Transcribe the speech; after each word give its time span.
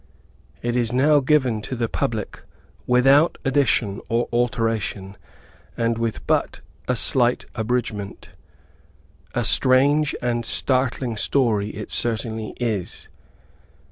It 0.63 0.75
is 0.75 0.91
now 0.91 1.19
given 1.19 1.61
to 1.61 1.75
the 1.75 1.87
public 1.87 2.41
without 2.87 3.37
addition 3.45 4.01
or 4.09 4.27
alteration, 4.33 5.15
and 5.77 5.99
with 5.99 6.25
but 6.25 6.61
a 6.87 6.95
slight 6.95 7.45
abridgment. 7.53 8.29
A 9.35 9.45
strange 9.45 10.15
and 10.19 10.43
startling 10.43 11.17
story 11.17 11.69
it 11.75 11.91
certainly 11.91 12.55
is. 12.59 13.09